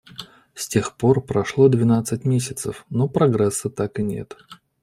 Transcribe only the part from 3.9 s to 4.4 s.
и нет.